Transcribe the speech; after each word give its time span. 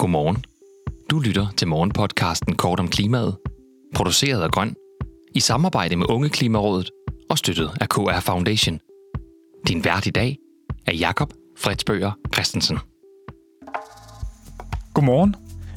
Godmorgen. 0.00 0.44
Du 1.10 1.18
lytter 1.18 1.46
til 1.56 1.68
morgenpodcasten 1.68 2.56
Kort 2.56 2.80
om 2.80 2.88
klimaet, 2.88 3.36
produceret 3.94 4.42
af 4.42 4.50
Grøn, 4.50 4.74
i 5.34 5.40
samarbejde 5.40 5.96
med 5.96 6.10
Unge 6.10 6.28
Klimarådet 6.28 6.90
og 7.30 7.38
støttet 7.38 7.70
af 7.80 7.88
KR 7.88 8.20
Foundation. 8.20 8.78
Din 9.68 9.84
vært 9.84 10.06
i 10.06 10.10
dag 10.10 10.36
er 10.86 10.94
Jakob 10.94 11.32
Fredsbøger 11.58 12.12
Christensen. 12.34 12.78
Godmorgen. 14.94 15.36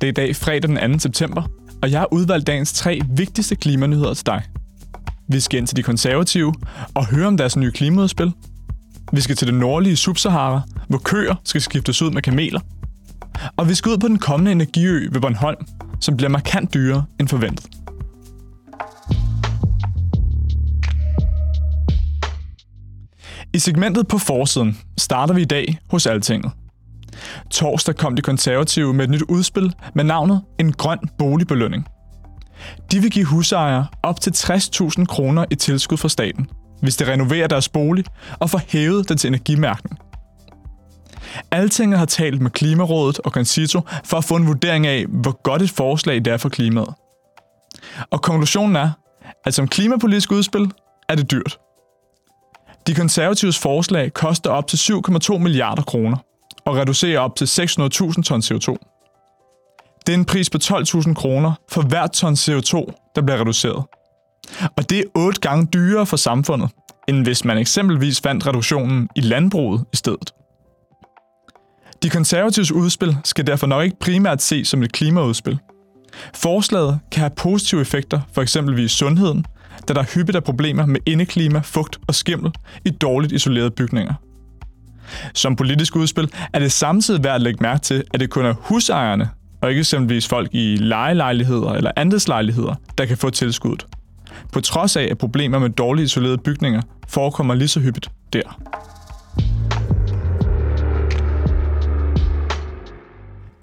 Det 0.00 0.06
er 0.06 0.10
i 0.10 0.12
dag 0.12 0.36
fredag 0.36 0.70
den 0.70 0.92
2. 0.92 0.98
september, 0.98 1.42
og 1.82 1.90
jeg 1.90 2.00
har 2.00 2.08
udvalgt 2.12 2.46
dagens 2.46 2.72
tre 2.72 3.00
vigtigste 3.16 3.56
klimanyheder 3.56 4.14
til 4.14 4.26
dig. 4.26 4.42
Vi 5.28 5.40
skal 5.40 5.58
ind 5.58 5.66
til 5.66 5.76
de 5.76 5.82
konservative 5.82 6.54
og 6.94 7.06
høre 7.06 7.26
om 7.26 7.36
deres 7.36 7.56
nye 7.56 7.72
klimaudspil. 7.72 8.32
Vi 9.12 9.20
skal 9.20 9.36
til 9.36 9.46
det 9.46 9.54
nordlige 9.54 9.96
Subsahara, 9.96 10.62
hvor 10.88 10.98
køer 10.98 11.34
skal 11.44 11.60
skiftes 11.60 12.02
ud 12.02 12.10
med 12.10 12.22
kameler. 12.22 12.60
Og 13.56 13.68
vi 13.68 13.74
skal 13.74 13.92
ud 13.92 13.98
på 13.98 14.08
den 14.08 14.18
kommende 14.18 14.52
energiø 14.52 15.08
ved 15.12 15.20
Bornholm, 15.20 15.66
som 16.00 16.16
bliver 16.16 16.30
markant 16.30 16.74
dyrere 16.74 17.04
end 17.20 17.28
forventet. 17.28 17.66
I 23.54 23.58
segmentet 23.58 24.08
på 24.08 24.18
forsiden 24.18 24.78
starter 24.98 25.34
vi 25.34 25.42
i 25.42 25.44
dag 25.44 25.78
hos 25.90 26.06
Altinget. 26.06 26.52
Torsdag 27.50 27.96
kom 27.96 28.16
de 28.16 28.22
konservative 28.22 28.94
med 28.94 29.04
et 29.04 29.10
nyt 29.10 29.22
udspil 29.22 29.72
med 29.94 30.04
navnet 30.04 30.42
En 30.58 30.72
grøn 30.72 30.98
boligbelønning. 31.18 31.86
De 32.92 33.00
vil 33.00 33.10
give 33.10 33.24
husejere 33.24 33.86
op 34.02 34.20
til 34.20 34.30
60.000 34.30 35.04
kroner 35.04 35.44
i 35.50 35.54
tilskud 35.54 35.96
fra 35.96 36.08
staten, 36.08 36.46
hvis 36.82 36.96
de 36.96 37.12
renoverer 37.12 37.46
deres 37.46 37.68
bolig 37.68 38.04
og 38.38 38.50
får 38.50 38.60
hævet 38.68 39.08
den 39.08 39.16
til 39.16 39.28
energimærken. 39.28 39.98
Altinget 41.50 41.98
har 41.98 42.06
talt 42.06 42.42
med 42.42 42.50
Klimarådet 42.50 43.18
og 43.18 43.30
Concito 43.30 43.80
for 44.04 44.16
at 44.16 44.24
få 44.24 44.36
en 44.36 44.46
vurdering 44.46 44.86
af, 44.86 45.06
hvor 45.08 45.42
godt 45.42 45.62
et 45.62 45.70
forslag 45.70 46.16
det 46.16 46.26
er 46.26 46.36
for 46.36 46.48
klimaet. 46.48 46.94
Og 48.10 48.22
konklusionen 48.22 48.76
er, 48.76 48.90
at 49.44 49.54
som 49.54 49.68
klimapolitisk 49.68 50.32
udspil 50.32 50.70
er 51.08 51.14
det 51.14 51.30
dyrt. 51.30 51.58
De 52.86 52.94
konservatives 52.94 53.58
forslag 53.58 54.12
koster 54.12 54.50
op 54.50 54.66
til 54.66 54.76
7,2 54.76 55.38
milliarder 55.38 55.82
kroner 55.82 56.16
og 56.64 56.76
reducerer 56.76 57.20
op 57.20 57.36
til 57.36 57.44
600.000 57.44 58.22
ton 58.22 58.40
CO2. 58.40 58.76
Det 60.06 60.12
er 60.12 60.18
en 60.18 60.24
pris 60.24 60.50
på 60.50 60.58
12.000 60.64 61.14
kroner 61.14 61.52
for 61.70 61.82
hvert 61.82 62.12
ton 62.12 62.32
CO2, 62.32 62.92
der 63.16 63.22
bliver 63.22 63.40
reduceret. 63.40 63.84
Og 64.76 64.90
det 64.90 64.98
er 64.98 65.04
otte 65.14 65.40
gange 65.40 65.66
dyrere 65.66 66.06
for 66.06 66.16
samfundet, 66.16 66.70
end 67.08 67.22
hvis 67.22 67.44
man 67.44 67.58
eksempelvis 67.58 68.20
fandt 68.20 68.46
reduktionen 68.46 69.08
i 69.16 69.20
landbruget 69.20 69.84
i 69.92 69.96
stedet. 69.96 70.32
De 72.04 72.10
konservatives 72.10 72.72
udspil 72.72 73.16
skal 73.24 73.46
derfor 73.46 73.66
nok 73.66 73.84
ikke 73.84 73.96
primært 74.00 74.42
ses 74.42 74.68
som 74.68 74.82
et 74.82 74.92
klimaudspil. 74.92 75.58
Forslaget 76.34 76.98
kan 77.12 77.20
have 77.20 77.30
positive 77.36 77.80
effekter 77.80 78.20
for 78.32 78.42
eksempelvis 78.42 78.92
sundheden, 78.92 79.44
da 79.88 79.94
der 79.94 80.04
hyppigt 80.14 80.36
er 80.36 80.40
problemer 80.40 80.86
med 80.86 81.00
indeklima, 81.06 81.60
fugt 81.64 81.98
og 82.06 82.14
skimmel 82.14 82.52
i 82.84 82.90
dårligt 82.90 83.32
isolerede 83.32 83.70
bygninger. 83.70 84.14
Som 85.34 85.56
politisk 85.56 85.96
udspil 85.96 86.30
er 86.52 86.58
det 86.58 86.72
samtidig 86.72 87.24
værd 87.24 87.34
at 87.34 87.40
lægge 87.40 87.62
mærke 87.62 87.80
til, 87.80 88.04
at 88.14 88.20
det 88.20 88.30
kun 88.30 88.44
er 88.44 88.54
husejerne, 88.60 89.30
og 89.62 89.70
ikke 89.70 89.80
eksempelvis 89.80 90.28
folk 90.28 90.48
i 90.52 90.76
lejelejligheder 90.76 91.72
eller 91.72 91.90
andelslejligheder, 91.96 92.74
der 92.98 93.06
kan 93.06 93.16
få 93.16 93.30
tilskuddet. 93.30 93.86
På 94.52 94.60
trods 94.60 94.96
af, 94.96 95.08
at 95.10 95.18
problemer 95.18 95.58
med 95.58 95.70
dårligt 95.70 96.06
isolerede 96.06 96.38
bygninger 96.38 96.82
forekommer 97.08 97.54
lige 97.54 97.68
så 97.68 97.80
hyppigt 97.80 98.10
der. 98.32 98.58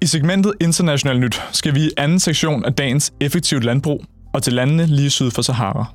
I 0.04 0.08
segmentet 0.08 0.54
International 0.60 1.20
Nyt 1.20 1.42
skal 1.52 1.76
vi 1.76 1.82
i 1.82 1.90
anden 1.98 2.20
sektion 2.20 2.66
af 2.66 2.74
dagens 2.74 3.14
effektivt 3.20 3.64
landbrug 3.64 4.06
og 4.34 4.44
til 4.44 4.54
landene 4.54 4.86
lige 4.86 5.10
syd 5.10 5.32
for 5.32 5.42
Sahara. 5.42 5.86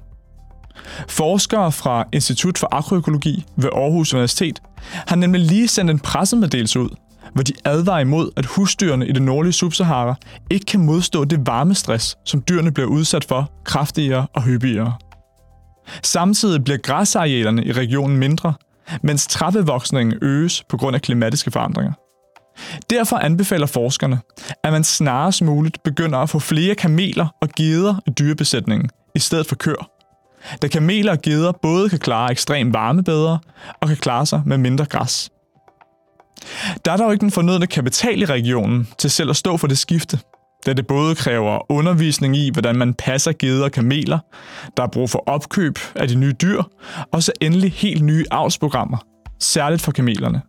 Forskere 1.08 1.72
fra 1.72 2.04
Institut 2.12 2.58
for 2.58 2.68
Agroøkologi 2.72 3.44
ved 3.56 3.70
Aarhus 3.72 4.14
Universitet 4.14 4.62
har 4.92 5.16
nemlig 5.16 5.40
lige 5.40 5.68
sendt 5.68 5.90
en 5.90 5.98
pressemeddelelse 5.98 6.80
ud, 6.80 6.88
hvor 7.34 7.42
de 7.42 7.52
advarer 7.64 8.00
imod, 8.00 8.30
at 8.36 8.46
husdyrene 8.46 9.08
i 9.08 9.12
det 9.12 9.22
nordlige 9.22 9.52
Subsahara 9.52 10.14
ikke 10.50 10.66
kan 10.66 10.80
modstå 10.80 11.24
det 11.24 11.46
varmestress, 11.46 12.16
som 12.24 12.42
dyrene 12.48 12.72
bliver 12.72 12.88
udsat 12.88 13.24
for 13.24 13.50
kraftigere 13.64 14.26
og 14.34 14.42
hyppigere. 14.42 14.94
Samtidig 16.02 16.64
bliver 16.64 16.78
græsarealerne 16.78 17.64
i 17.64 17.72
regionen 17.72 18.16
mindre, 18.16 18.54
mens 19.02 19.26
trappevoksningen 19.26 20.18
øges 20.22 20.64
på 20.68 20.76
grund 20.76 20.96
af 20.96 21.02
klimatiske 21.02 21.50
forandringer. 21.50 21.92
Derfor 22.90 23.16
anbefaler 23.16 23.66
forskerne, 23.66 24.18
at 24.64 24.72
man 24.72 24.84
snarest 24.84 25.42
muligt 25.42 25.82
begynder 25.82 26.18
at 26.18 26.30
få 26.30 26.38
flere 26.38 26.74
kameler 26.74 27.26
og 27.42 27.48
geder 27.56 27.94
i 28.06 28.10
dyrebesætningen, 28.10 28.90
i 29.14 29.18
stedet 29.18 29.46
for 29.46 29.54
køer. 29.54 29.90
Da 30.62 30.68
kameler 30.68 31.12
og 31.12 31.22
geder 31.22 31.52
både 31.52 31.88
kan 31.88 31.98
klare 31.98 32.30
ekstrem 32.30 32.74
varme 32.74 33.04
bedre 33.04 33.38
og 33.80 33.88
kan 33.88 33.96
klare 33.96 34.26
sig 34.26 34.42
med 34.46 34.58
mindre 34.58 34.84
græs. 34.84 35.30
Der 36.84 36.92
er 36.92 36.96
dog 36.96 37.12
ikke 37.12 37.20
den 37.20 37.30
fornødne 37.30 37.66
kapital 37.66 38.22
i 38.22 38.24
regionen 38.24 38.88
til 38.98 39.10
selv 39.10 39.30
at 39.30 39.36
stå 39.36 39.56
for 39.56 39.66
det 39.66 39.78
skifte, 39.78 40.18
da 40.66 40.72
det 40.72 40.86
både 40.86 41.14
kræver 41.14 41.72
undervisning 41.72 42.36
i, 42.36 42.50
hvordan 42.52 42.76
man 42.76 42.94
passer 42.94 43.32
geder 43.32 43.64
og 43.64 43.72
kameler, 43.72 44.18
der 44.76 44.82
er 44.82 44.86
brug 44.86 45.10
for 45.10 45.22
opkøb 45.26 45.78
af 45.94 46.08
de 46.08 46.14
nye 46.14 46.32
dyr, 46.42 46.62
og 47.12 47.22
så 47.22 47.32
endelig 47.40 47.72
helt 47.72 48.02
nye 48.02 48.24
avlsprogrammer, 48.30 48.98
særligt 49.40 49.82
for 49.82 49.92
kamelerne. 49.92 50.42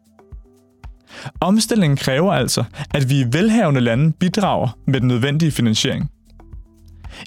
Omstillingen 1.42 1.98
kræver 1.98 2.34
altså, 2.34 2.64
at 2.94 3.10
vi 3.10 3.20
i 3.20 3.26
velhavende 3.32 3.82
lande 3.82 4.12
bidrager 4.12 4.78
med 4.88 5.00
den 5.00 5.08
nødvendige 5.08 5.52
finansiering. 5.52 6.12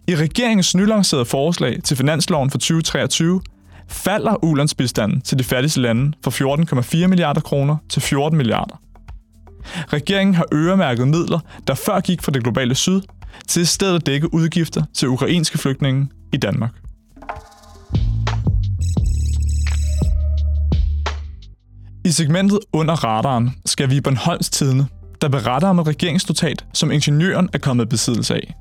I 0.08 0.16
regeringens 0.16 0.74
nylancerede 0.74 1.24
forslag 1.24 1.82
til 1.84 1.96
finansloven 1.96 2.50
for 2.50 2.58
2023 2.58 3.40
falder 3.88 4.44
ulandsbistanden 4.44 5.20
til 5.20 5.38
de 5.38 5.44
fattigste 5.44 5.80
lande 5.80 6.12
fra 6.24 7.00
14,4 7.02 7.06
milliarder 7.06 7.40
kroner 7.40 7.76
til 7.88 8.02
14 8.02 8.36
milliarder. 8.36 8.80
Regeringen 9.92 10.34
har 10.34 10.46
øremærket 10.52 11.08
midler, 11.08 11.38
der 11.66 11.74
før 11.74 12.00
gik 12.00 12.22
fra 12.22 12.32
det 12.32 12.42
globale 12.42 12.74
syd, 12.74 13.00
til 13.48 13.62
i 13.62 13.64
stedet 13.64 13.94
at 13.94 14.06
dække 14.06 14.34
udgifter 14.34 14.84
til 14.94 15.08
ukrainske 15.08 15.58
flygtninge 15.58 16.08
i 16.32 16.36
Danmark. 16.36 16.70
I 22.10 22.12
segmentet 22.12 22.58
under 22.72 22.94
radaren 23.04 23.50
skal 23.66 23.90
vi 23.90 23.96
i 23.96 24.00
Bornholms 24.00 24.50
Tidene, 24.50 24.86
der 25.20 25.28
beretter 25.28 25.68
om 25.68 25.78
et 25.78 25.86
regeringsnotat, 25.86 26.64
som 26.72 26.90
ingeniøren 26.90 27.48
er 27.52 27.58
kommet 27.58 27.84
i 27.84 27.88
besiddelse 27.88 28.34
af. 28.34 28.54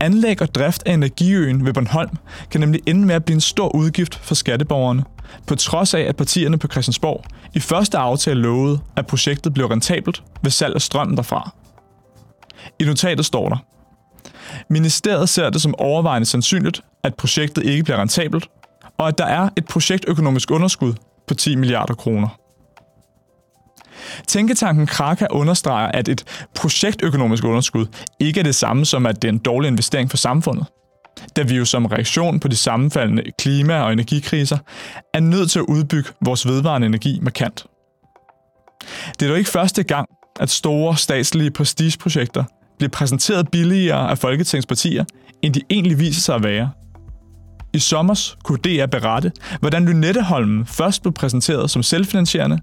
Anlæg 0.00 0.42
og 0.42 0.54
drift 0.54 0.82
af 0.86 0.92
energiøen 0.92 1.66
ved 1.66 1.72
Bornholm 1.72 2.16
kan 2.50 2.60
nemlig 2.60 2.80
ende 2.86 3.06
med 3.06 3.14
at 3.14 3.24
blive 3.24 3.34
en 3.34 3.40
stor 3.40 3.76
udgift 3.76 4.14
for 4.14 4.34
skatteborgerne, 4.34 5.04
på 5.46 5.54
trods 5.54 5.94
af, 5.94 6.00
at 6.00 6.16
partierne 6.16 6.58
på 6.58 6.68
Christiansborg 6.68 7.24
i 7.54 7.60
første 7.60 7.98
aftale 7.98 8.40
lovede, 8.40 8.80
at 8.96 9.06
projektet 9.06 9.54
blev 9.54 9.66
rentabelt 9.66 10.22
ved 10.42 10.50
salg 10.50 10.74
af 10.74 10.82
strøm 10.82 11.16
derfra. 11.16 11.54
I 12.78 12.84
notatet 12.84 13.24
står 13.26 13.48
der, 13.48 13.56
Ministeriet 14.68 15.28
ser 15.28 15.50
det 15.50 15.62
som 15.62 15.74
overvejende 15.78 16.26
sandsynligt, 16.26 16.80
at 17.04 17.14
projektet 17.14 17.64
ikke 17.64 17.84
bliver 17.84 18.00
rentabelt, 18.00 18.48
og 18.98 19.08
at 19.08 19.18
der 19.18 19.26
er 19.26 19.48
et 19.56 19.66
projektøkonomisk 19.66 20.50
underskud 20.50 20.94
på 21.30 21.34
10 21.34 21.56
milliarder 21.56 21.94
kroner. 21.94 22.28
Tænketanken 24.26 24.86
Kraka 24.86 25.26
understreger, 25.30 25.88
at 25.88 26.08
et 26.08 26.24
projektøkonomisk 26.54 27.44
underskud 27.44 27.86
ikke 28.20 28.40
er 28.40 28.44
det 28.44 28.54
samme 28.54 28.86
som, 28.86 29.06
at 29.06 29.22
det 29.22 29.28
er 29.28 29.32
en 29.32 29.38
dårlig 29.38 29.68
investering 29.68 30.10
for 30.10 30.16
samfundet. 30.16 30.66
Da 31.36 31.42
vi 31.42 31.56
jo 31.56 31.64
som 31.64 31.86
reaktion 31.86 32.40
på 32.40 32.48
de 32.48 32.56
sammenfaldende 32.56 33.22
klima- 33.38 33.80
og 33.82 33.92
energikriser 33.92 34.58
er 35.14 35.20
nødt 35.20 35.50
til 35.50 35.58
at 35.58 35.64
udbygge 35.68 36.10
vores 36.24 36.46
vedvarende 36.46 36.86
energi 36.86 37.18
markant. 37.22 37.66
Det 39.20 39.26
er 39.26 39.28
dog 39.28 39.38
ikke 39.38 39.50
første 39.50 39.82
gang, 39.82 40.08
at 40.40 40.50
store 40.50 40.96
statslige 40.96 41.50
prestigeprojekter 41.50 42.44
bliver 42.78 42.90
præsenteret 42.90 43.50
billigere 43.50 44.10
af 44.10 44.18
Folketingets 44.18 44.66
partier, 44.66 45.04
end 45.42 45.54
de 45.54 45.60
egentlig 45.70 45.98
viser 45.98 46.20
sig 46.20 46.34
at 46.34 46.42
være. 46.42 46.70
I 47.74 47.78
sommer 47.78 48.34
kunne 48.44 48.58
DR 48.58 48.86
berette, 48.86 49.32
hvordan 49.60 49.84
Lynetteholmen 49.84 50.66
først 50.66 51.02
blev 51.02 51.12
præsenteret 51.12 51.70
som 51.70 51.82
selvfinansierende, 51.82 52.58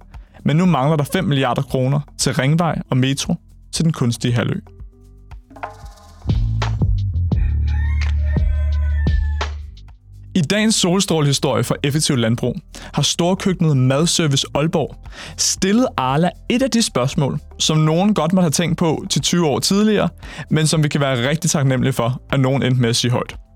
men 0.46 0.58
nu 0.58 0.66
mangler 0.66 0.98
der 0.98 1.04
5 1.04 1.24
milliarder 1.24 1.62
kroner 1.62 2.00
til 2.18 2.34
ringvej 2.34 2.82
og 2.90 2.98
metro 2.98 3.36
til 3.72 3.86
den 3.86 3.94
kunstige 3.94 4.34
halvø. 4.34 4.60
I 10.36 10.42
dagens 10.42 10.76
solstrålehistorie 10.76 11.64
for 11.64 11.76
effektiv 11.84 12.16
landbrug 12.16 12.56
har 12.94 13.02
storkøkkenet 13.02 13.78
Madservice 13.78 14.48
Aalborg 14.54 14.96
stillet 15.38 15.88
Arla 15.98 16.30
et 16.50 16.62
af 16.62 16.72
de 16.72 16.82
spørgsmål, 16.82 17.40
som 17.60 17.78
nogen 17.78 18.14
godt 18.14 18.34
måtte 18.34 18.44
have 18.44 18.52
tænkt 18.52 18.78
på 18.78 19.06
til 19.10 19.22
20 19.22 19.48
år 19.48 19.60
tidligere, 19.60 20.10
men 20.50 20.68
som 20.68 20.84
vi 20.84 20.88
kan 20.88 21.02
være 21.02 21.30
rigtig 21.30 21.50
taknemmelige 21.52 21.94
for, 21.94 22.22
at 22.30 22.40
nogen 22.40 22.64
endte 22.64 22.82
med 22.82 22.90
at 22.90 22.96
sige 22.96 23.12
højt. 23.12 23.47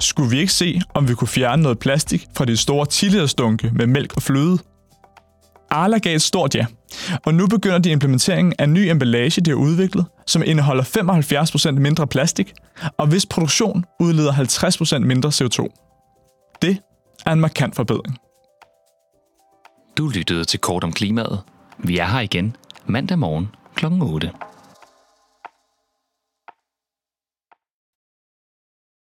Skulle 0.00 0.30
vi 0.30 0.38
ikke 0.38 0.52
se, 0.52 0.80
om 0.94 1.08
vi 1.08 1.14
kunne 1.14 1.28
fjerne 1.28 1.62
noget 1.62 1.78
plastik 1.78 2.26
fra 2.36 2.44
de 2.44 2.56
store 2.56 2.86
tidligere 2.86 3.28
stunke 3.28 3.70
med 3.74 3.86
mælk 3.86 4.16
og 4.16 4.22
fløde? 4.22 4.58
Arla 5.70 5.98
gav 5.98 6.14
et 6.14 6.22
stort 6.22 6.54
ja, 6.54 6.66
Og 7.24 7.34
nu 7.34 7.46
begynder 7.46 7.78
de 7.78 7.90
implementeringen 7.90 8.54
af 8.58 8.68
ny 8.68 8.78
emballage, 8.78 9.40
de 9.40 9.50
har 9.50 9.56
udviklet, 9.56 10.06
som 10.26 10.42
indeholder 10.46 10.84
75% 10.84 11.70
mindre 11.70 12.06
plastik, 12.06 12.52
og 12.98 13.06
hvis 13.06 13.26
produktion 13.26 13.84
udleder 14.00 14.32
50% 14.32 14.98
mindre 14.98 15.28
CO2. 15.28 15.66
Det 16.62 16.76
er 17.26 17.32
en 17.32 17.40
markant 17.40 17.76
forbedring. 17.76 18.18
Du 19.98 20.08
lyttede 20.08 20.44
til 20.44 20.60
Kort 20.60 20.84
om 20.84 20.92
klimaet. 20.92 21.40
Vi 21.78 21.98
er 21.98 22.06
her 22.06 22.20
igen 22.20 22.56
mandag 22.86 23.18
morgen 23.18 23.48
kl. 23.74 23.86
8. 24.02 24.30